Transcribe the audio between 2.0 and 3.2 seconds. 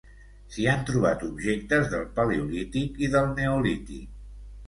paleolític i